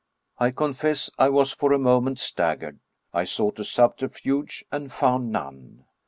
I 0.39 0.49
confess 0.49 1.11
I 1.19 1.29
was 1.29 1.51
for 1.51 1.71
a 1.71 1.77
moment 1.77 2.17
staggered; 2.17 2.79
I 3.13 3.23
sought 3.23 3.59
a 3.59 3.63
subterfuge 3.63 4.65
and 4.71 4.91
found 4.91 5.29
none. 5.31 5.85